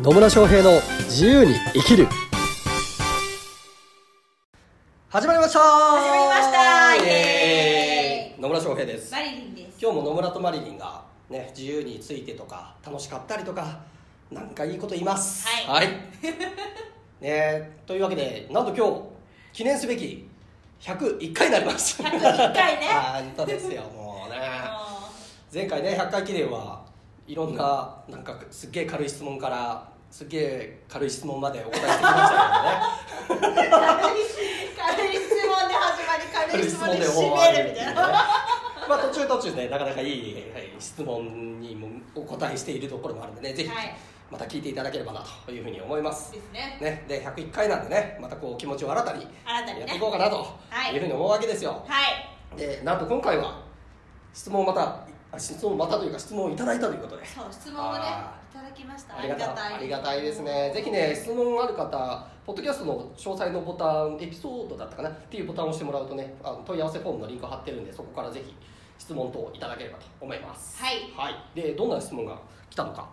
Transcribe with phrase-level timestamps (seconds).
[0.00, 2.06] 野村翔平の自由に生きる。
[5.08, 5.58] 始まりました。
[5.58, 6.94] 始まりました。
[6.94, 8.40] イエーイ。
[8.40, 9.10] 野村翔平です。
[9.10, 9.78] マリリンです。
[9.82, 13.80] 今日も野村とマリリンがね自由についてとか楽しかったりとか
[14.30, 15.48] なんかいいこと言います。
[15.66, 15.88] はい。
[17.20, 19.02] ねというわけでなんと今日
[19.52, 20.28] 記念すべき
[20.80, 22.00] 101回になります。
[22.00, 22.86] 101回ね。
[22.94, 24.38] 本当ですよもうね。
[25.52, 26.86] 前回ね100回記念は
[27.28, 32.38] いろんななんかすっげえ軽い質問からすっげえ軽い質問までお答えしてきました
[33.28, 33.68] けどね。
[33.68, 34.20] 軽い
[34.74, 38.02] 軽い質問で始まり軽い質問で締めるみたいな。
[38.88, 43.94] まあ途中途中ねなかなかいい、はい、質問にもお答えしているところもあるんでねぜひはい。
[44.30, 46.78] また聞いていただければなというふうに思います、ですね。
[46.80, 49.80] ね、で101回なんでねまたこう気持ちを新たに新たにね。
[49.80, 52.00] やっていこうかなとはいいうふうに思うわけですよ、は
[52.56, 52.56] い。
[52.56, 53.60] でなんと今回は
[54.32, 57.26] 質問をまたあ質問をまたというか質問をいただいたということで。
[57.26, 59.18] そう質問をねあいただきました。
[59.18, 59.74] ありがたたい。
[59.74, 60.72] ありがたいですね。
[60.74, 65.10] ぜひね質問ある方ポッドキャストの詳細のボタンエピソードだったかな？
[65.10, 68.54] っていうボタンを押してもらうとねあの問い合わせフォームのリンク貼ってるんでそこからぜひ
[68.98, 70.82] 質問等いただければと思います。
[70.82, 71.12] はい。
[71.14, 71.34] はい。
[71.54, 72.40] でどんな質問が
[72.70, 73.08] 来たのか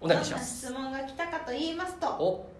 [0.00, 2.52] お願いしどんなます質問が来たかと言いますとお。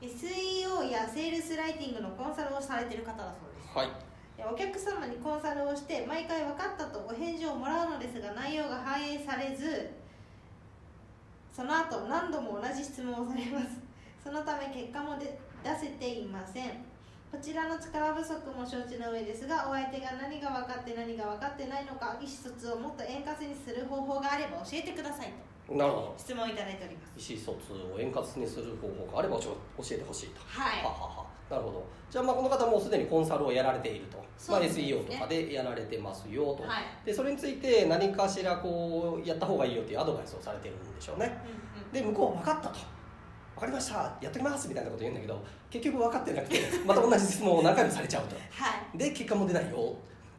[0.00, 3.76] SEO やセールスライティングのコンサルをされている方だそうです。
[3.76, 3.88] はい。
[3.88, 3.92] で
[4.46, 9.90] お客様にコンサルをして毎回分かったとお返事をもらうのですが内容が反映されず
[11.52, 13.80] その後何度も同じ質問をされます。
[14.22, 16.70] そのため結果もで出せていません。
[17.32, 25.32] こちらの力不足も承知の上ですがお相手が何が分かって何が分かってないのか意思疎通をもっと円滑にする方法があれば教えてください
[25.66, 26.14] となるほど。
[26.16, 27.32] 質問をいただいております。
[27.32, 29.54] 意思疎通を円滑にする方法があれば教
[29.90, 30.40] えてほしいと。
[30.46, 30.82] はい。
[30.82, 31.86] はははなるほど。
[32.10, 34.18] じゃあまあこの方もうすでにコンサルをやられていると、
[34.50, 36.82] まあ、SEO とかでやられてますよと、はい。
[37.04, 41.26] でそれについて何かしらこうやった方がいいよっていうアドバイスをされてるんでしょうね。
[41.44, 42.78] うんうんで向こう分かったと。
[43.54, 43.94] 分かりました。
[44.20, 48.36] やっときますみたいなこと言うんだけど結局分かってなくて また同じ質問を何回もされちゃうと。
[48.36, 48.42] は
[48.94, 48.98] い。
[48.98, 49.94] で結果も出ないよ。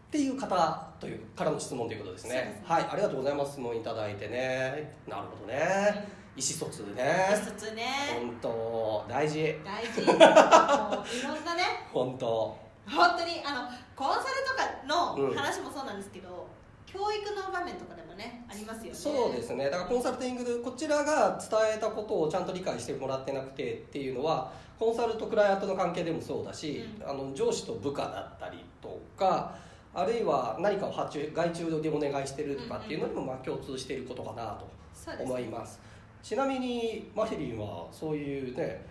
[0.10, 2.36] っていう方というからの質問ということですね。
[2.36, 2.62] ね。
[2.64, 2.88] はい。
[2.90, 3.54] ありがとうございます。
[3.54, 4.92] 質問いただいてね。
[5.08, 7.28] なるほどね意思疎通ね。
[7.32, 7.84] 意思疎通ね。
[8.20, 9.06] 本当。
[9.08, 9.56] 大事。
[9.64, 10.02] 大事。
[10.06, 11.64] もういろんなね。
[11.92, 12.58] 本当。
[12.88, 15.30] 本当にあのコンサルとかうん。
[15.30, 16.48] の話もそうなんですけど、
[16.86, 18.94] 教育の場面とかでもねありますよね。
[18.94, 19.66] そうですね。
[19.66, 29.56] だからコンサルティングでこちらが伝えたことをちゃんと理解してもらってなくてっていうのはコンサルとクライアントの関係でもそうだし、うあの上司と部下だったりとか
[29.94, 35.80] あるいは何かを発注外注でお願いしてるとかっていうのにもまあ共通していることかなと思います
[36.22, 38.86] ちなみにマヒリンはそういうね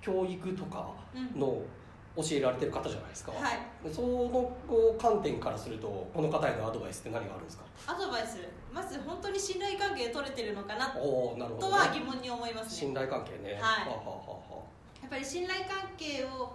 [0.00, 0.90] 教育とか
[1.36, 1.62] の
[2.16, 3.86] 教えられてる方じゃないですか、はい。
[3.86, 4.52] でその
[5.00, 7.64] 観点からするとこの方へのアドバイスって何があるんですか？
[7.86, 8.38] アドバイス。
[8.72, 12.70] まず本当に信頼関係取れてるのかなおおなるほど、とは疑問に思いますね。
[12.70, 13.54] 信頼関係ね。
[13.54, 13.60] はい。
[13.60, 14.62] はあはあは
[15.02, 16.52] やっぱり信頼関係を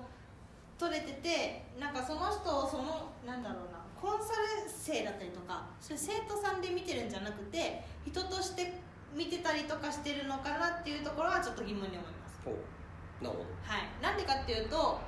[0.78, 8.74] 取れててなんかその人をそのなんだろうなコンサル生だったりとかそれ生徒さんで見てるんじゃなくて人として
[9.16, 12.40] 見てたりとかしてるのかなっていうところはちょっと疑問に思います。
[13.24, 13.46] なるほど。
[13.64, 15.00] はい、なんでかっていうと,、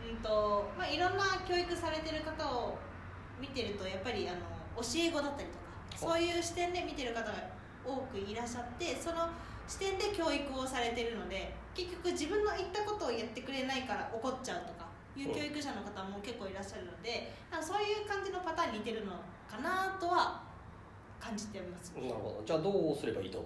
[0.00, 2.78] うんとまあ、いろんな教育されてる方を
[3.38, 4.40] 見てるとやっぱりあの
[4.80, 5.62] 教え子だったりとか
[5.94, 7.34] そういう視点で見てる方が
[7.84, 9.28] 多くいらっしゃってその
[9.68, 19.12] 視点で教育をされてるので結局自分の言ったことをやってくれないから怒っちゃうとかいう教育者の方も結構いらっしゃるのでなんかそういう感じのパターンに似てるの
[19.44, 20.40] かなとは
[21.22, 21.92] 感じてます。
[21.94, 22.42] なるほど。
[22.44, 23.44] じゃあどうすればいいと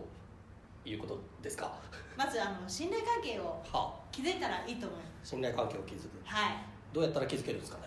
[0.84, 1.72] いうことですか？
[2.16, 4.06] まずあの信頼関係をはあ。
[4.10, 5.30] 築いたらいいと思います。
[5.30, 6.20] 信頼関係を築く。
[6.24, 6.52] はい。
[6.94, 7.84] どうやったら築けるんですかね？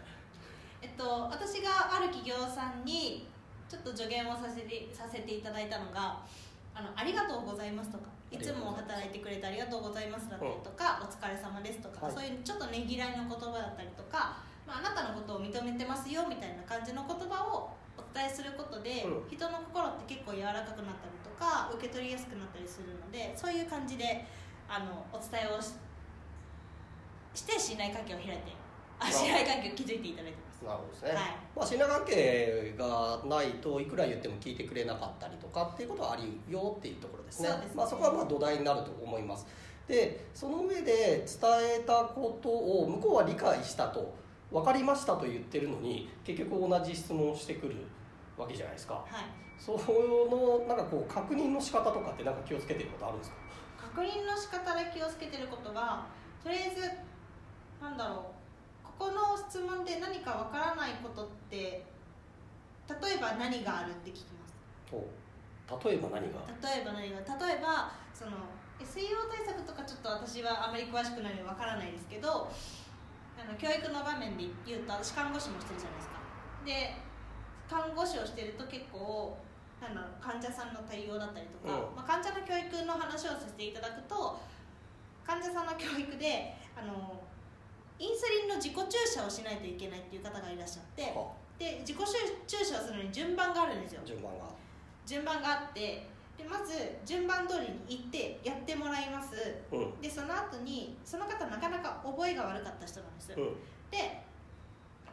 [0.81, 3.27] えっと、私がある企業さんに
[3.67, 6.21] ちょっと助言をさせてさせていただいたのが
[6.73, 12.15] 「あのありがとうございます」とか「いつも働いてくれてありがとうございます」だったりとか「お疲れ様です」とか、はい。
[12.15, 19.29] そういうちょっとねぎらいの言葉だったりとか、まあ、あなたのことを認めてますよみたいな感じの言葉をお伝えすることで、うん。
[19.29, 24.25] 人の心って結構柔らかくなったりとか受け取りやすくなったりするのでそういう感じで
[24.67, 25.73] あのお伝えをし
[27.33, 28.51] して信頼関係を開いて
[28.99, 30.65] ああ信頼関係を築いていただいてます。
[30.65, 31.19] なるほどですね、はい。
[31.55, 37.49] まあ、信頼関係がないといくら言っても聞いてくれなかったりとかっていうことはありよっていうところですね。
[37.49, 37.55] ね。
[37.73, 39.47] まあ、そこはまあ土台になると思います。
[39.87, 41.25] でその上で伝
[41.79, 44.13] えたことを向こうは理解したと
[44.51, 47.75] 分かりましたと言ってるのに結局同じ質問をしてくる
[48.37, 48.95] わけじゃないですか。
[48.95, 49.05] はい。
[49.59, 53.37] そのなんかこう確認の仕方とかってなんか気をつけてることあるんですか？
[53.77, 56.05] 確認の仕方で気をつけてることは
[56.43, 56.81] とりあえず
[57.83, 58.19] なんだろう。
[58.99, 64.55] ここの質問で何かわからないことって例えば何があるって聞きます。
[64.91, 65.05] お
[65.89, 66.39] 例えば何が？
[66.63, 67.19] 例えば何が？
[67.45, 68.31] 例えばその
[68.79, 72.49] SEO 対策とかちょっと私はあまり詳しくないのでわからないですけど
[73.39, 76.19] あの教育の場面で言うと私看護師もしてるじゃないですか。
[76.65, 76.99] で
[77.69, 79.37] 看護師をしてると結構
[79.79, 81.95] なんだろう患者さんの対応だったりとか、うん。
[81.95, 84.35] まあ、患者の教育の話をさせていただくと
[85.23, 87.23] 患者さんの教育であの
[87.97, 91.97] インスリンの自己注射をしないといけないっていう方がいらっしゃってはで自己
[92.47, 94.01] 注射をするのに順番があるんですよ。
[94.05, 94.47] 順番が。
[95.05, 96.07] 順番があって
[96.39, 96.71] でまず
[97.05, 99.35] 順番通りに行ってやってもらいます。
[99.73, 99.99] うん。
[99.99, 103.53] でその後にその方なかなか覚えが悪かった人なんです、うん。
[103.91, 104.23] で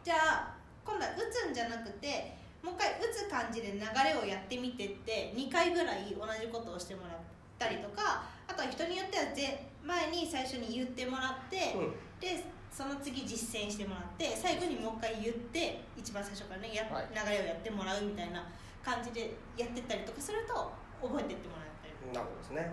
[0.04, 7.18] じゃあ今度は打つんじゃなくてもう一回打つ感じで流れをやってみてって2回ぐらい同じことをしてもらっ
[7.58, 11.94] たりとかあとは人によっては前前に最初に言ってもらって、うん。
[12.20, 12.38] で
[12.70, 17.08] その次実践してもらって最後にもう一回言って一番最初からねや、はい。
[17.10, 18.46] 流れをやってもらうみたいな
[18.84, 20.70] 感じでやってったりとかすると
[21.02, 21.94] 覚えてってもらったり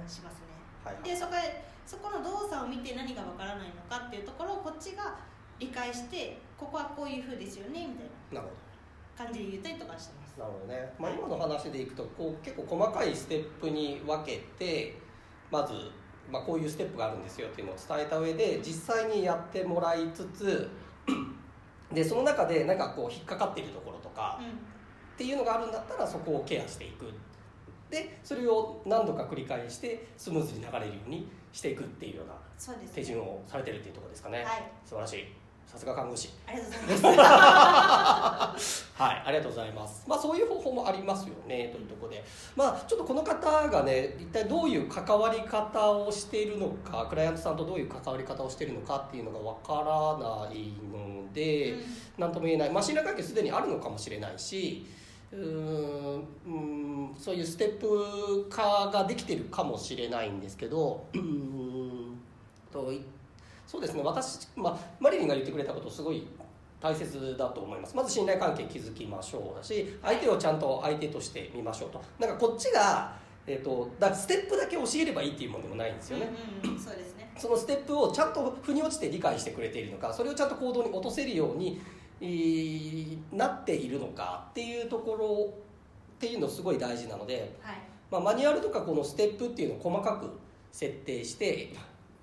[0.08, 0.54] しますね。
[0.84, 5.16] はいでそこへそこの動作を見て何がわからないのかっていうところをこっちが
[5.60, 8.42] 理解してここはこういう風ですよねみたいな
[9.18, 10.38] 感じで言ったりとかしてます。
[10.38, 14.98] なるほどね、まあ、今の話でいくとこう結構細かいステップに分けて
[15.52, 15.74] まず、
[16.32, 20.70] まあ、こういうステップがあるんですよっていうのを伝えた上で実際にやってもらいつつ
[21.94, 24.48] でその中でなんかこう引っかかっているところとかうん。
[24.48, 27.06] っていうのがあるんだったらそこをケアしていく
[27.94, 32.34] でそれを何度か繰り返してスムーズに流れるようにしていくっていうような
[32.94, 34.64] 手順をされてるっていうところですかね、はい。
[34.84, 35.26] 素晴らしい。
[35.68, 36.30] さすが看護師。
[36.48, 38.92] ありがとうございます。
[38.94, 40.06] はい、ありがとうございます。
[40.08, 42.24] まあそういう方法もありますよねというところで、
[42.56, 51.84] まあちょっとこの方がね、一体どういう関わり方をしているのか、クライアントさんとどういう関わり方をしているのかっていうのがわからないので、うん。
[52.18, 52.72] なんとも言えない。
[52.72, 54.88] まあ信頼関係すでにあるのかもしれないし、
[55.34, 56.52] うーんうー
[57.12, 62.18] んそういうステップ化ができてるかもしれないんですけど、うーん
[62.72, 63.02] とい
[63.66, 66.28] そうですね私、まあ、マリリンが言ってくれたことすごい
[66.80, 67.96] 大切だと思います。
[67.96, 72.02] まず信頼関係築きましょうだし相手をちゃんと相手として見ましょうと。
[72.20, 73.16] なんかこっちが、
[73.48, 76.30] えー、とだステップだけ教えればいいっていうものでもないんですよね、
[76.64, 77.32] うんうんうんそうですね。
[77.38, 82.03] そのステップをちゃんと腑に落ちて理解してくれているのかそれをちゃんと行動に落とせるように、えー
[83.32, 85.54] なっているのかっていうところ
[86.16, 87.78] っていうのすごい大事なので、はい。
[88.10, 90.30] まあ、マニュアルとかこのステップっていうのを細かく
[90.72, 91.74] 設定して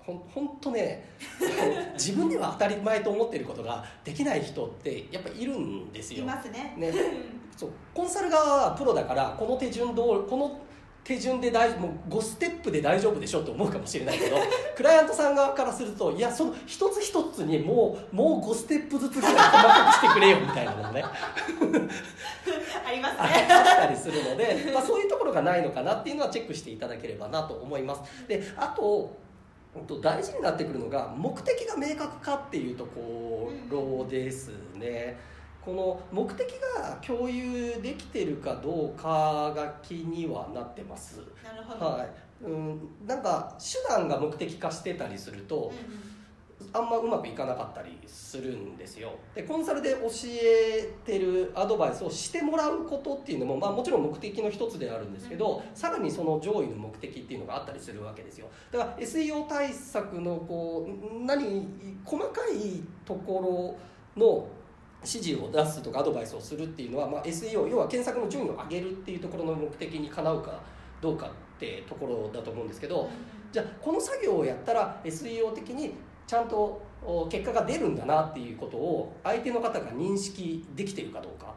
[0.05, 1.05] ほんとね
[1.93, 6.23] 自分では当たり前と思っていることができない人ってやっぱいるんですよ。
[6.23, 6.73] いますね。
[6.77, 6.93] ね。
[7.55, 7.69] そう。
[7.93, 10.59] コンサル側はプロだからこの手順どうこの
[11.03, 14.37] 手順で大もう5ステップで大丈夫でしょと思うかもしれないけど
[14.75, 21.03] クライアントさん側からするといやその一つ一つにもうもう5ステップずつぐらい細かくしてくれよみたいなのね。
[22.85, 28.27] ありますあねったりするので、まあ、そういうところがないのかなっていうのはチェックしていただければなと思います。
[28.27, 29.15] であと
[30.01, 35.17] 大事になってくるのが目的が明確かっていうところですね、
[35.63, 41.19] この目的が共有できてるかどうかが気にはなってます。
[41.43, 42.09] なるほど、はい。
[42.43, 46.73] うん、なんか手段が目的化してたりすると、うんうん。
[46.73, 49.13] あんまうまくいかなかったりするんですよ。
[49.35, 50.07] でコンサルで教
[50.41, 55.75] えてるアドバイスをしてもらうことっていうのも、まあ、もちろん目的の一つであるんですけど、うん。
[55.75, 58.47] さらにその上位の目的っていうのがあったりするわけですよ。
[58.71, 61.67] だから SEO 対策のこう何
[62.03, 63.75] 細かいとこ
[64.17, 64.47] ろの
[65.03, 70.59] 指示を出すとかアドバイスをするっていうのは、まあ、SEO 要は検索の順位を上げるっていうところの目的にかなうか
[71.01, 73.07] どうかってところだと思うんですけど、うん
[73.51, 75.93] じゃあこの作業をやったら SEO 的に
[76.25, 81.53] ちゃんとお結果が出るんだなっていうことを相手の方が認識できてるかどうか、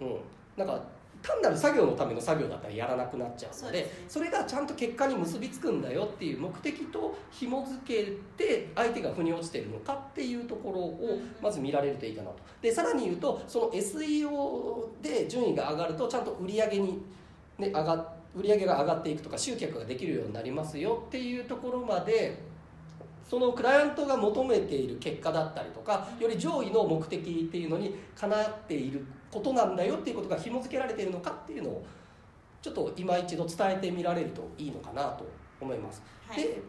[0.00, 0.14] うんうん。
[0.14, 0.20] うん、
[0.56, 0.82] なんか
[1.26, 3.90] 単なる作業のための作業だったらやらなくなっちゃうのでね。
[4.08, 12.36] それがちゃんと結果に結びつくんだよっていう目的と紐付けて相手が腑に落ちてるのかっていうところをまず見られるといいかなと。
[12.62, 17.02] でさらに言うとその SEO で順位が上がるとちゃんと売り上げに、
[17.58, 22.38] ね、上が売り上げが上がっていくとか集客ができるようになりますよっていうところまで
[23.28, 29.04] そのクライアントが求めている結果だったりとかより上位の目的っていうのにかなっている
[29.36, 31.84] ことなんだよっていうことが紐付けられているのかっていうのを
[32.62, 35.26] ちょっと今一度伝えてみられるといいのかなと
[35.60, 36.02] 思います。
[36.26, 36.42] はい。
[36.42, 36.62] で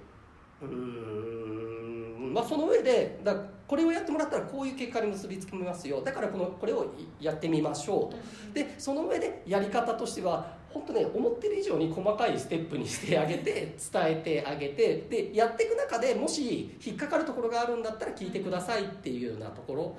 [0.61, 3.33] うーんまあその上でだ
[3.67, 6.01] これをやってもらったらこういう結果に結びつきますよ。
[6.01, 8.17] だからこのこれをやってみましょうと。
[8.53, 19.97] でその上でやり方としては本当ね思ってる以上に細かいステップにしてあげて伝えてあげてでやっていく中でもし引っかかるところがあるんだったら聞いてくださいっていうようなところ。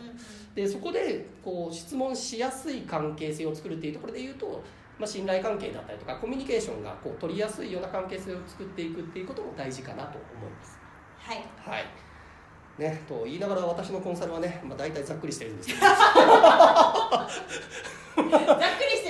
[0.55, 4.63] でそこでこう質問しやすい関係性を作るっていうところで言うと
[4.99, 10.79] まあ、信頼関係だったりとかコミュニケーションがこう取りやすいような関係性を作っていくっていうことも大事かなと思います。
[11.19, 11.37] はい。
[11.65, 11.85] はい。
[12.79, 15.81] ね、と言いながら私のコンサルはね、まあ、大体ざっくりしてるんですけど。
[15.91, 15.97] ざっ
[18.17, 19.08] くりして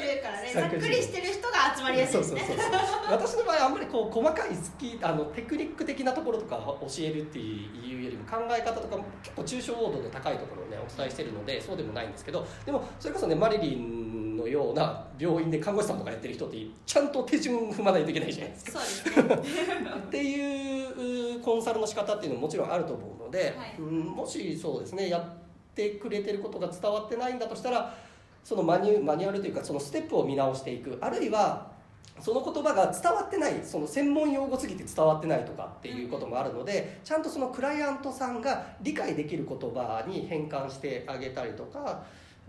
[0.52, 2.40] ざっくりりしてる人が集まりやすいですね。
[2.40, 2.78] そうそうそう
[3.10, 18.80] 私の場合あんまりこう細かいスキあのテクニック的なところとか教えるっていうよりも考え方とかも結構抽象度の高いところをねお伝えしてるのでそうでもないんですけどでもそれこそねマリリンのような病院で看護師さんとかやってる人ってちゃんと手順踏まないといけないじゃないですか。
[18.80, 19.82] そうですね。
[19.98, 23.74] っていうコンサルの仕方っていうのももちろんあると思うので、はい。
[23.78, 27.94] うんもしそうですねやってくれてることが伝わってないんだとしたら
[28.45, 30.99] そのマニュマニュアルというかそのステップを見直していく。
[31.00, 31.78] あるいは
[32.21, 42.02] その言葉が伝わってないその専門用語すぎて伝わってないとかっていうこともあるのでちゃんとそのクライアントさんが理解できる言葉に変換してあげたりとか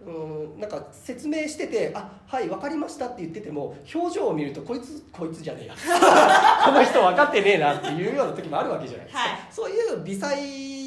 [0.06, 5.74] うんなんか説明してて「あはい分かりました」って言ってても表情を見るとこいつこいつじゃねえや。
[6.66, 9.40] この人分かってねえなっていうような時もあるわけじゃないですか、はい。
[9.52, 10.36] そういう微細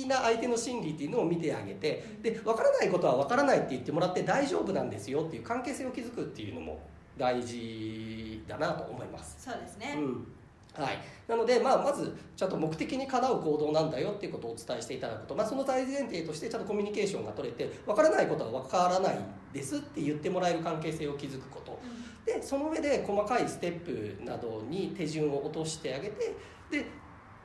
[0.06, 6.80] な相手の心理っていうのを見てあげてで分からないことは分からないって言ってもらって大丈夫なんですよっていう関係性を築くっていうのも
[7.16, 9.36] 大事だなと思います。
[9.38, 10.26] そうですね、うん。
[10.74, 19.18] はい、なので、まあ、まずちゃんと目的にかなう行動なんだよっていうことをお伝えしていただくと、まあ、その大前提としてちゃんとコミュニケーションが取れて分からないことは分からない
[19.52, 21.78] ですって言ってもらえる関係性を築くこと。
[22.24, 26.34] でその上で細かいステップなどに手順を落としてあげて
[26.70, 26.86] で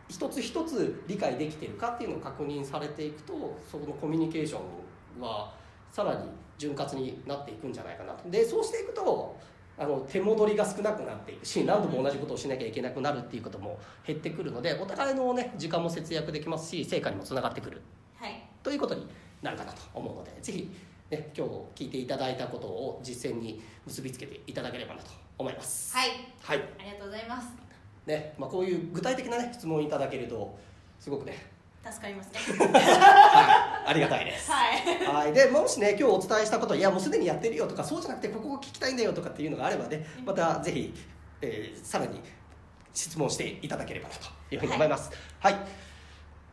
[0.09, 4.59] 一つ一つ理解できてるかっていうのを確認されていくとそのコミュニケーショ
[5.19, 5.53] ンは
[5.91, 6.21] さらに
[6.57, 8.29] 潤滑になっていくんじゃないかなと。
[8.29, 9.35] でそうしていくと
[9.79, 17.81] あの手戻りが少なくなっていくし何度も同じことをしなきゃいけなくなるっていうことも減ってくるのでお互いの、ね、時間も節約できますし成果にもつながってくる。
[18.15, 18.43] はい。
[18.63, 19.07] ということに
[19.41, 20.71] なるかなと思うのでぜひ、
[21.11, 25.95] ね、今日聞いていただいたことを実践に結びつけていただければなと思います。
[25.95, 26.09] はい。
[26.41, 26.57] はい。
[26.79, 27.66] ありがとうございます
[28.07, 30.57] ねまあ、こういう具体的な、ね、質問いただけると
[30.99, 31.37] すごくね、
[31.83, 32.39] 助かりますね。
[32.57, 34.51] はい、ありがたいです。
[34.51, 35.05] はい。
[35.05, 40.93] はい、でもしね今日お伝えしたこといやもうすでにやってるよとかそうじゃなくてここを聞きたいんだよとかっていうのがあればねまたぜひ、
[41.41, 42.19] えーさらに
[42.93, 45.11] 質問していただければなというふうに思います。
[45.39, 45.55] はい、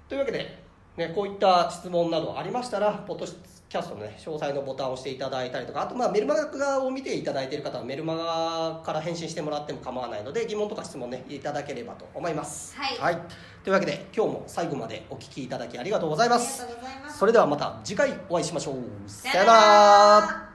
[0.08, 0.58] というわけで、
[0.96, 3.26] ね、こういった質問などありましたらポッド
[3.74, 12.76] キャストの、ね、詳細のボタンを押していただいたりとかあとまあメルマガを見ていただいている方はメルマガから返信してもらっても構わないので疑問とか質問ねいただければと思います。
[12.76, 13.18] はい
[13.64, 16.62] というわけで今日も最後までお聞きいただきありがとうございます。
[16.62, 18.76] ありがとうございますそれではまた次回お会いしましょう。
[19.08, 20.53] さよなら